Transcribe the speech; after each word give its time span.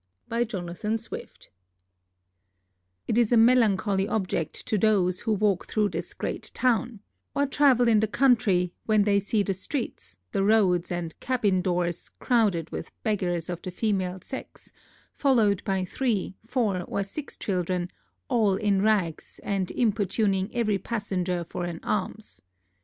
by 0.27 0.39
Dr. 0.39 0.57
Jonathan 0.61 0.97
Swift 0.97 1.51
1729 3.05 3.05
It 3.07 3.17
is 3.19 3.31
a 3.31 3.37
melancholy 3.37 4.07
object 4.07 4.65
to 4.65 4.75
those, 4.79 5.19
who 5.19 5.31
walk 5.33 5.67
through 5.67 5.89
this 5.89 6.15
great 6.15 6.49
town, 6.55 7.01
or 7.35 7.45
travel 7.45 7.87
in 7.87 7.99
the 7.99 8.07
country, 8.07 8.73
when 8.87 9.03
they 9.03 9.19
see 9.19 9.43
the 9.43 9.53
streets, 9.53 10.17
the 10.31 10.43
roads, 10.43 10.91
and 10.91 11.19
cabbin 11.19 11.61
doors 11.61 12.09
crowded 12.17 12.71
with 12.71 12.91
beggars 13.03 13.47
of 13.47 13.61
the 13.61 13.69
female 13.69 14.19
sex, 14.21 14.71
followed 15.13 15.63
by 15.63 15.85
three, 15.85 16.35
four, 16.47 16.81
or 16.81 17.03
six 17.03 17.37
children, 17.37 17.91
all 18.27 18.55
in 18.55 18.81
rags, 18.81 19.39
and 19.43 19.69
importuning 19.69 20.49
every 20.51 20.79
passenger 20.79 21.43
for 21.43 21.63
an 21.65 21.79
alms. 21.83 22.41